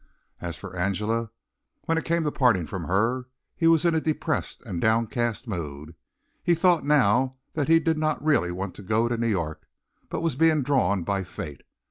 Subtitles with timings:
[0.39, 1.29] As for Angela,
[1.81, 5.93] when it came to parting from her, he was in a depressed and downcast mood.
[6.41, 9.67] He thought now that he did not really want to go to New York,
[10.09, 11.61] but was being drawn by fate.